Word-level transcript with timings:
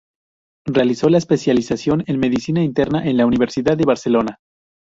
Realizó 0.65 1.09
la 1.09 1.19
especialización 1.19 2.03
en 2.07 2.17
Medicina 2.19 2.63
Interna 2.63 3.05
en 3.07 3.17
la 3.17 3.27
Universidad 3.27 3.77
de 3.77 3.85
Barcelona. 3.85 4.39